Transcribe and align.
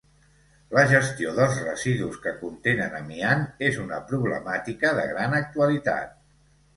La 0.75 0.83
gestió 0.91 1.33
dels 1.39 1.57
residus 1.65 2.15
que 2.23 2.33
contenen 2.39 2.95
amiant 2.99 3.43
és 3.67 3.77
una 3.83 3.99
problemàtica 4.13 4.95
de 5.01 5.05
gran 5.13 5.37
actualitat. 5.41 6.17